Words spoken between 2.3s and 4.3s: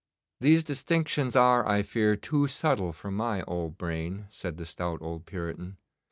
subtle for my old brain,'